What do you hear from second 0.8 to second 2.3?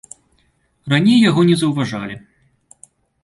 Раней яго не заўважалі.